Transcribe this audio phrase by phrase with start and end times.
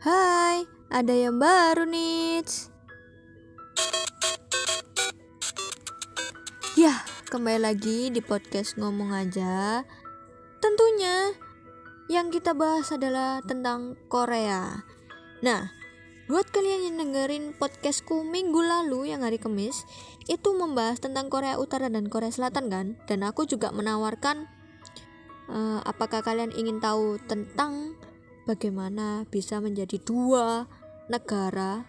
[0.00, 2.40] Hai, ada yang baru nih.
[6.72, 9.84] Ya, kembali lagi di podcast ngomong aja.
[10.64, 11.36] Tentunya
[12.08, 14.88] yang kita bahas adalah tentang Korea.
[15.44, 15.68] Nah,
[16.32, 19.84] buat kalian yang dengerin podcastku minggu lalu yang hari Kamis,
[20.32, 22.96] itu membahas tentang Korea Utara dan Korea Selatan kan?
[23.04, 24.48] Dan aku juga menawarkan
[25.52, 28.00] uh, apakah kalian ingin tahu tentang
[28.50, 30.66] bagaimana bisa menjadi dua
[31.06, 31.86] negara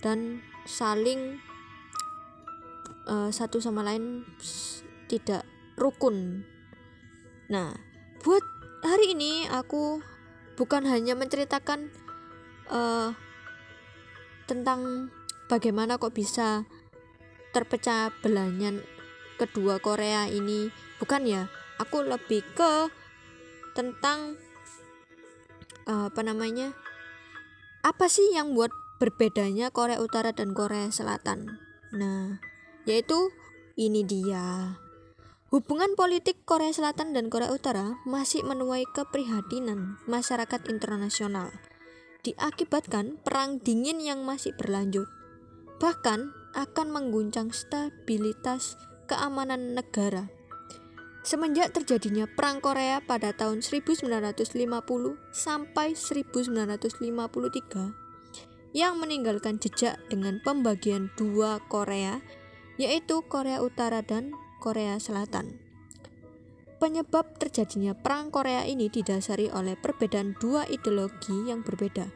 [0.00, 1.36] dan saling
[3.04, 4.24] uh, satu sama lain
[5.12, 5.44] tidak
[5.76, 6.48] rukun.
[7.52, 7.76] Nah,
[8.24, 8.40] buat
[8.80, 10.00] hari ini aku
[10.56, 11.92] bukan hanya menceritakan
[12.72, 13.12] uh,
[14.48, 15.12] tentang
[15.52, 16.64] bagaimana kok bisa
[17.52, 18.80] terpecah belahnya
[19.36, 21.52] kedua Korea ini, bukan ya?
[21.76, 22.88] Aku lebih ke
[23.76, 24.40] tentang
[25.86, 26.74] uh, apa namanya
[27.82, 28.70] apa sih yang buat
[29.02, 31.58] berbedanya Korea Utara dan Korea Selatan?
[31.94, 32.38] Nah
[32.86, 33.30] yaitu
[33.78, 34.78] ini dia.
[35.52, 41.52] Hubungan politik Korea Selatan dan Korea Utara masih menuai keprihatinan masyarakat internasional,
[42.24, 45.04] diakibatkan perang dingin yang masih berlanjut,
[45.76, 50.32] bahkan akan mengguncang stabilitas keamanan negara
[51.22, 54.58] Semenjak terjadinya Perang Korea pada tahun 1950
[55.30, 62.18] sampai 1953 yang meninggalkan jejak dengan pembagian dua Korea
[62.74, 65.62] yaitu Korea Utara dan Korea Selatan.
[66.82, 72.10] Penyebab terjadinya Perang Korea ini didasari oleh perbedaan dua ideologi yang berbeda,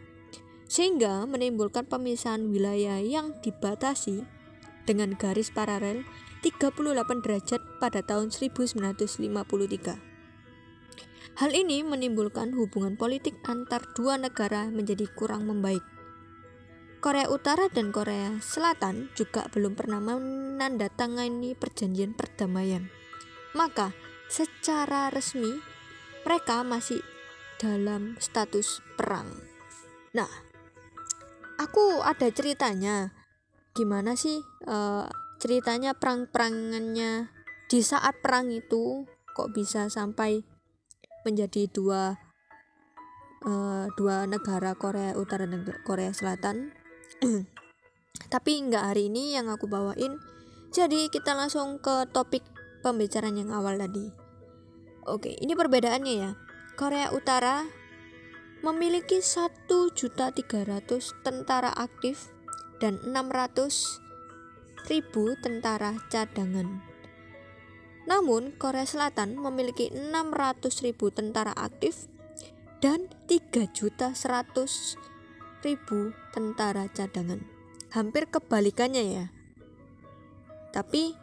[0.67, 4.27] sehingga menimbulkan pemisahan wilayah yang dibatasi
[4.83, 6.03] dengan garis paralel
[6.45, 10.17] 38 derajat pada tahun 1953.
[11.37, 15.85] Hal ini menimbulkan hubungan politik antar dua negara menjadi kurang membaik.
[17.05, 22.89] Korea Utara dan Korea Selatan juga belum pernah menandatangani perjanjian perdamaian.
[23.53, 23.93] Maka,
[24.33, 25.61] secara resmi
[26.25, 27.05] mereka masih
[27.61, 29.29] dalam status perang.
[30.17, 30.29] Nah,
[31.61, 33.13] aku ada ceritanya.
[33.77, 35.05] Gimana sih uh,
[35.47, 37.31] ceritanya perang-perangannya
[37.71, 40.43] di saat perang itu kok bisa sampai
[41.23, 42.19] menjadi dua
[43.47, 46.75] uh, dua negara Korea Utara dan Korea Selatan.
[48.35, 50.19] Tapi nggak hari ini yang aku bawain.
[50.75, 52.43] Jadi kita langsung ke topik
[52.83, 54.11] pembicaraan yang awal tadi.
[55.07, 56.35] Oke ini perbedaannya ya.
[56.75, 57.63] Korea Utara
[58.67, 59.95] memiliki 1.300
[61.23, 62.35] tentara aktif
[62.83, 64.06] dan 600 ribu
[65.43, 66.79] tentara cadangan.
[68.07, 72.07] Namun, Korea Selatan memiliki 600 ribu tentara aktif
[72.79, 77.43] dan 3 juta 100 ribu tentara cadangan.
[77.91, 79.27] Hampir kebalikannya ya.
[80.71, 81.19] Tapi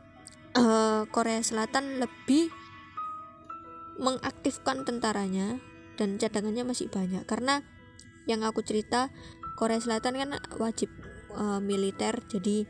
[0.59, 2.51] uh, Korea Selatan lebih
[3.95, 5.63] mengaktifkan tentaranya
[5.95, 7.61] dan cadangannya masih banyak karena
[8.25, 9.13] yang aku cerita
[9.55, 10.89] Korea Selatan kan wajib
[11.37, 12.65] uh, militer jadi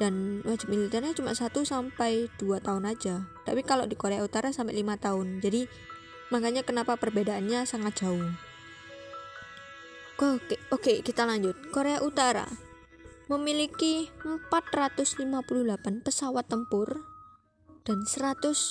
[0.00, 3.26] dan wajib militernya cuma 1 sampai 2 tahun aja.
[3.44, 5.40] Tapi kalau di Korea Utara sampai 5 tahun.
[5.44, 5.68] Jadi
[6.32, 8.32] makanya kenapa perbedaannya sangat jauh.
[10.22, 11.56] Oke, oke, kita lanjut.
[11.74, 12.46] Korea Utara
[13.26, 17.02] memiliki 458 pesawat tempur
[17.82, 18.62] dan 114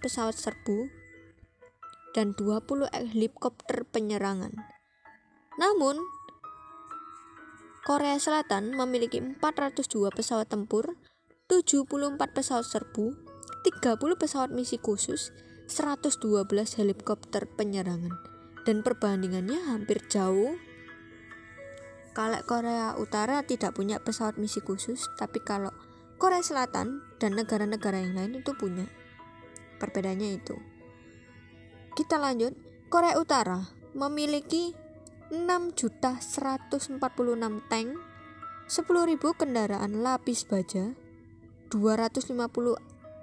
[0.00, 0.88] pesawat serbu
[2.16, 4.54] dan 20 helikopter penyerangan.
[5.58, 6.00] Namun,
[7.80, 11.00] Korea Selatan memiliki 402 pesawat tempur,
[11.48, 13.16] 74 pesawat serbu,
[13.64, 15.32] 30 pesawat misi khusus,
[15.64, 16.44] 112
[16.76, 18.12] helikopter penyerangan.
[18.68, 20.60] Dan perbandingannya hampir jauh.
[22.12, 25.72] Kalau Korea Utara tidak punya pesawat misi khusus, tapi kalau
[26.20, 28.84] Korea Selatan dan negara-negara yang lain itu punya.
[29.80, 30.52] Perbedaannya itu.
[31.96, 32.52] Kita lanjut.
[32.92, 33.64] Korea Utara
[33.96, 34.76] memiliki
[35.30, 36.98] 6.146
[37.70, 37.90] tank,
[38.66, 40.90] 10.000 kendaraan lapis baja,
[41.70, 42.34] 250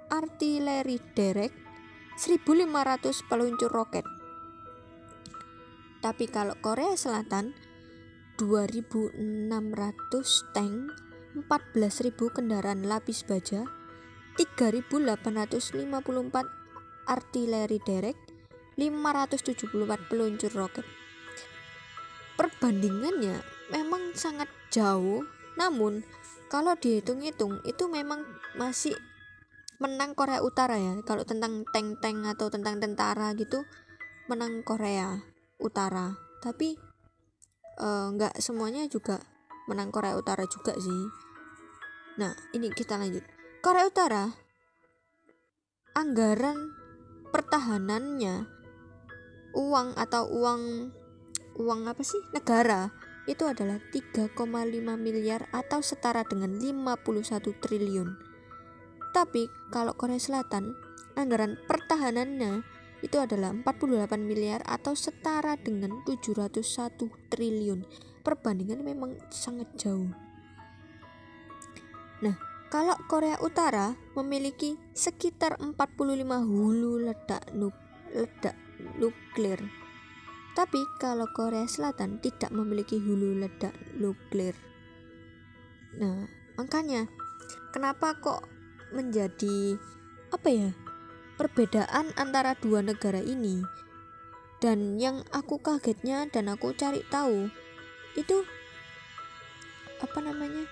[0.08, 1.52] artileri derek,
[2.16, 4.08] 1.500 peluncur roket.
[6.00, 7.52] Tapi kalau Korea Selatan
[8.40, 9.12] 2.600
[10.56, 10.88] tank,
[11.36, 13.68] 14.000 kendaraan lapis baja,
[14.40, 15.44] 3.854
[17.04, 18.16] artileri derek,
[18.80, 20.88] 574 peluncur roket
[22.38, 23.42] perbandingannya
[23.74, 25.26] memang sangat jauh.
[25.58, 26.06] Namun
[26.46, 28.22] kalau dihitung-hitung itu memang
[28.54, 28.94] masih
[29.82, 31.02] menang Korea Utara ya.
[31.02, 33.66] Kalau tentang tank-tank atau tentang tentara gitu
[34.30, 35.18] menang Korea
[35.58, 36.14] Utara.
[36.38, 36.78] Tapi
[37.78, 39.18] nggak uh, semuanya juga
[39.66, 41.02] menang Korea Utara juga sih.
[42.22, 43.26] Nah ini kita lanjut.
[43.58, 44.30] Korea Utara
[45.98, 46.74] anggaran
[47.34, 48.46] pertahanannya
[49.58, 50.62] uang atau uang
[51.58, 52.94] uang apa sih negara
[53.28, 54.32] itu adalah 3,5
[54.96, 58.08] miliar atau setara dengan 51 triliun.
[59.12, 60.72] Tapi kalau Korea Selatan,
[61.12, 62.64] anggaran pertahanannya
[63.04, 66.64] itu adalah 48 miliar atau setara dengan 701
[67.28, 67.84] triliun.
[68.24, 70.08] Perbandingan memang sangat jauh.
[72.24, 72.34] Nah,
[72.72, 75.84] kalau Korea Utara memiliki sekitar 45
[76.48, 77.76] hulu ledak nuk
[78.08, 78.56] ledak
[78.96, 79.60] nuklir
[80.58, 84.58] tapi kalau Korea Selatan tidak memiliki hulu ledak nuklir.
[85.94, 86.26] Nah,
[86.58, 87.06] makanya
[87.70, 88.42] kenapa kok
[88.90, 89.78] menjadi
[90.34, 90.70] apa ya?
[91.38, 93.62] Perbedaan antara dua negara ini.
[94.58, 97.46] Dan yang aku kagetnya dan aku cari tahu
[98.18, 98.42] itu
[100.02, 100.66] apa namanya?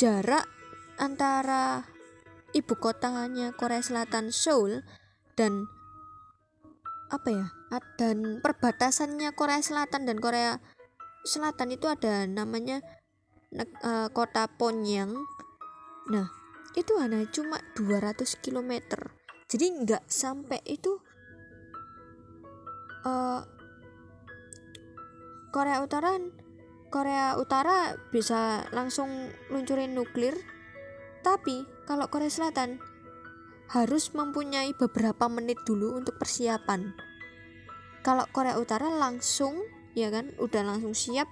[0.00, 0.48] Jarak
[0.96, 1.84] antara
[2.56, 4.80] ibu kotanya Korea Selatan Seoul
[5.36, 5.68] dan
[7.06, 7.46] apa ya
[7.98, 10.58] dan perbatasannya Korea Selatan dan Korea
[11.22, 12.82] Selatan itu ada namanya
[13.82, 15.14] uh, kota Ponyang
[16.10, 16.30] nah
[16.74, 18.72] itu hanya cuma 200 km
[19.46, 20.98] jadi nggak sampai itu
[23.06, 23.42] uh,
[25.54, 26.18] Korea Utara
[26.86, 29.10] Korea Utara bisa langsung
[29.50, 30.32] luncurin nuklir.
[31.20, 32.78] Tapi kalau Korea Selatan
[33.66, 36.94] harus mempunyai beberapa menit dulu untuk persiapan.
[38.06, 39.66] Kalau Korea Utara langsung,
[39.98, 41.26] ya kan, udah langsung siap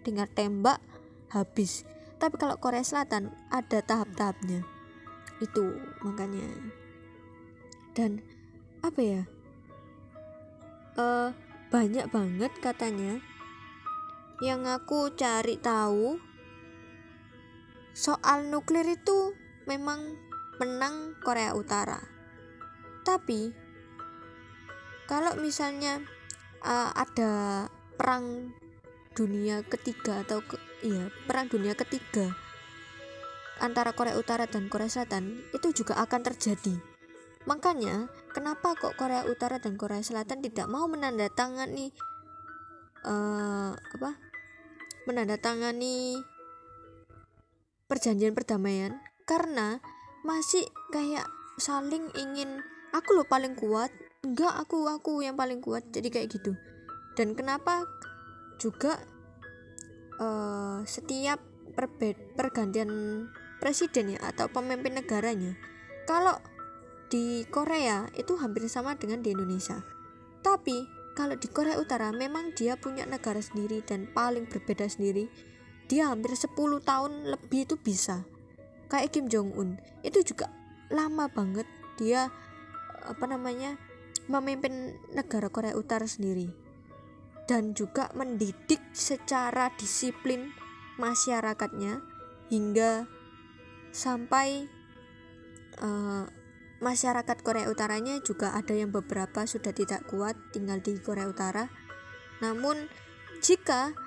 [0.00, 0.80] dengan tembak
[1.28, 1.84] habis.
[2.16, 4.64] Tapi kalau Korea Selatan ada tahap-tahapnya.
[5.40, 6.48] Itu makanya.
[7.92, 8.24] Dan
[8.80, 9.22] apa ya?
[10.96, 11.32] Uh,
[11.70, 13.22] banyak banget katanya
[14.40, 16.18] yang aku cari tahu
[17.92, 19.36] soal nuklir itu
[19.68, 20.16] memang
[20.60, 21.96] menang Korea Utara.
[23.00, 23.48] Tapi
[25.08, 26.04] kalau misalnya
[26.60, 27.64] uh, ada
[27.96, 28.52] perang
[29.16, 32.30] dunia ketiga atau ke, iya perang dunia ketiga
[33.60, 36.76] antara Korea Utara dan Korea Selatan itu juga akan terjadi.
[37.48, 41.92] Makanya kenapa kok Korea Utara dan Korea Selatan tidak mau menandatangani
[43.04, 44.10] uh, apa
[45.08, 46.20] menandatangani
[47.88, 49.80] perjanjian perdamaian karena
[50.26, 51.24] masih kayak
[51.56, 52.60] saling ingin
[52.92, 53.92] aku lo paling kuat.
[54.20, 56.52] Enggak aku aku yang paling kuat jadi kayak gitu.
[57.16, 57.88] Dan kenapa
[58.60, 59.00] juga
[60.20, 61.40] uh, setiap
[61.72, 62.90] perbed pergantian
[63.60, 65.56] presiden ya atau pemimpin negaranya
[66.08, 66.36] kalau
[67.10, 69.82] di Korea itu hampir sama dengan di Indonesia.
[70.40, 70.86] Tapi
[71.18, 75.28] kalau di Korea Utara memang dia punya negara sendiri dan paling berbeda sendiri.
[75.90, 76.54] Dia hampir 10
[76.86, 78.22] tahun lebih itu bisa
[78.90, 80.50] kayak Kim Jong Un itu juga
[80.90, 81.64] lama banget
[81.96, 82.28] dia
[83.06, 83.78] apa namanya
[84.26, 86.50] memimpin negara Korea Utara sendiri.
[87.50, 90.54] Dan juga mendidik secara disiplin
[91.02, 91.98] masyarakatnya
[92.46, 93.10] hingga
[93.90, 94.70] sampai
[95.82, 96.30] uh,
[96.78, 101.66] masyarakat Korea Utaranya juga ada yang beberapa sudah tidak kuat tinggal di Korea Utara.
[102.38, 102.86] Namun
[103.42, 103.98] jika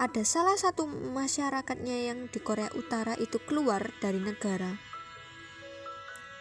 [0.00, 4.78] ada salah satu masyarakatnya yang di Korea Utara itu keluar dari negara.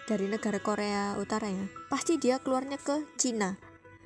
[0.07, 1.65] Dari negara Korea Utara ya.
[1.91, 3.59] Pasti dia keluarnya ke Cina.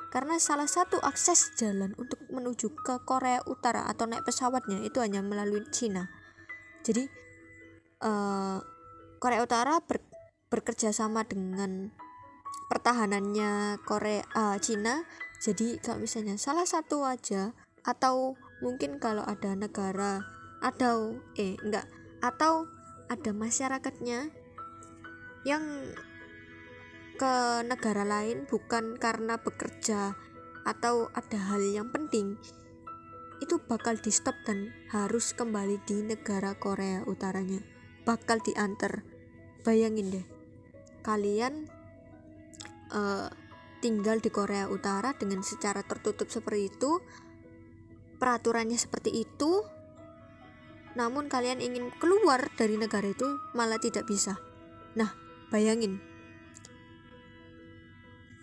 [0.09, 5.19] Karena salah satu akses jalan untuk menuju ke Korea Utara atau naik pesawatnya itu hanya
[5.19, 6.07] melalui Cina.
[6.87, 7.03] Jadi
[8.05, 8.63] uh,
[9.19, 9.99] Korea Utara ber,
[10.47, 11.91] bekerja sama dengan
[12.71, 15.03] pertahanannya Korea uh, Cina.
[15.43, 17.51] Jadi kalau misalnya salah satu aja
[17.83, 20.25] atau mungkin kalau ada negara
[20.65, 21.86] atau eh enggak
[22.25, 22.65] atau
[23.05, 24.34] ada masyarakatnya
[25.45, 25.93] yang
[27.15, 27.36] ke
[27.69, 30.17] negara lain bukan karena bekerja
[30.65, 32.41] atau ada hal yang penting
[33.45, 37.60] itu bakal di stop dan harus kembali di negara Korea utaranya.
[38.07, 39.03] Bakal diantar.
[39.62, 40.25] Bayangin deh
[41.05, 41.69] kalian
[42.89, 43.29] uh,
[43.86, 46.98] tinggal di Korea Utara dengan secara tertutup seperti itu
[48.25, 49.62] peraturannya seperti itu,
[50.98, 54.41] namun kalian ingin keluar dari negara itu malah tidak bisa.
[54.98, 55.13] Nah,
[55.53, 56.01] bayangin,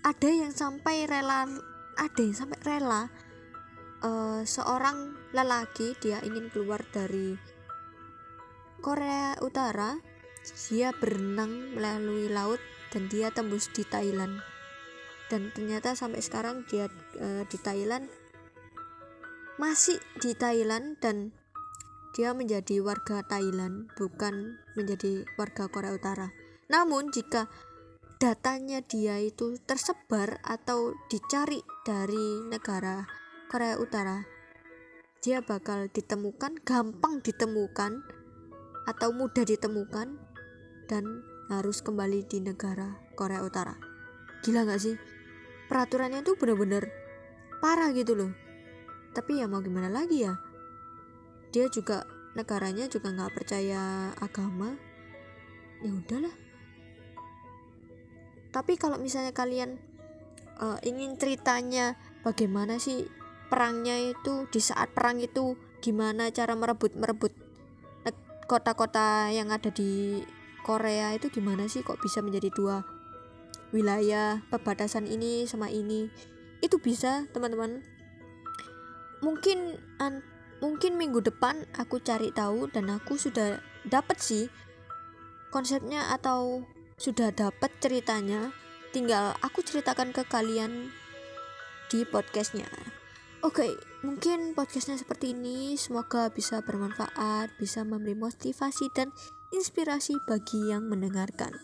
[0.07, 1.51] ada yang sampai rela,
[1.99, 3.11] ada yang sampai rela
[4.07, 7.35] uh, seorang lelaki dia ingin keluar dari
[8.79, 9.99] Korea Utara,
[10.71, 12.63] dia berenang melalui laut
[12.95, 14.39] dan dia tembus di Thailand.
[15.27, 16.87] Dan ternyata sampai sekarang dia
[17.19, 18.22] uh, di Thailand
[19.63, 21.31] masih di Thailand dan
[22.19, 26.35] dia menjadi warga Thailand bukan menjadi warga Korea Utara.
[26.67, 27.47] Namun jika
[28.19, 33.07] datanya dia itu tersebar atau dicari dari negara
[33.47, 34.27] Korea Utara
[35.23, 38.03] dia bakal ditemukan gampang ditemukan
[38.91, 40.19] atau mudah ditemukan
[40.91, 41.05] dan
[41.47, 43.79] harus kembali di negara Korea Utara.
[44.43, 44.99] Gila gak sih?
[45.71, 46.91] Peraturannya tuh bener-bener
[47.63, 48.42] parah gitu loh
[49.13, 50.35] tapi ya mau gimana lagi ya?
[51.53, 54.77] Dia juga negaranya juga nggak percaya agama.
[55.85, 56.35] Ya udahlah.
[58.53, 59.81] Tapi kalau misalnya kalian
[60.61, 63.09] uh, ingin ceritanya bagaimana sih
[63.49, 67.33] perangnya itu di saat perang itu gimana cara merebut merebut
[68.47, 70.21] kota-kota yang ada di
[70.63, 71.81] Korea itu gimana sih?
[71.81, 72.85] Kok bisa menjadi dua
[73.73, 76.13] wilayah perbatasan ini sama ini?
[76.63, 77.83] Itu bisa teman-teman
[79.23, 80.21] mungkin an,
[80.59, 84.45] mungkin minggu depan aku cari tahu dan aku sudah dapat sih
[85.55, 86.67] konsepnya atau
[86.99, 88.53] sudah dapat ceritanya.
[88.93, 90.93] Tinggal aku ceritakan ke kalian
[91.89, 92.69] di podcastnya.
[93.41, 93.73] Oke
[94.05, 95.75] mungkin podcastnya seperti ini.
[95.81, 99.11] Semoga bisa bermanfaat bisa memberi motivasi dan
[99.51, 101.57] inspirasi bagi yang mendengarkan.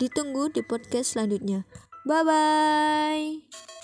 [0.00, 1.68] Ditunggu di podcast selanjutnya.
[2.06, 3.75] Bye bye